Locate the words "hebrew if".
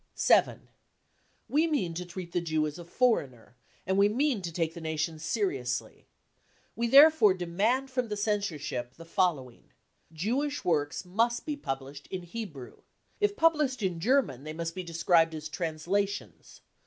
12.23-13.35